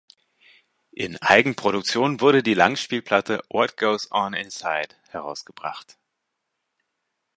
In 0.93 1.21
Eigenproduktion 1.21 2.21
wurde 2.21 2.41
die 2.41 2.55
Langspielplatte 2.55 3.43
"What 3.51 3.77
Goes 3.77 4.11
On 4.11 4.33
Inside" 4.33 4.95
herausgebracht. 5.09 5.95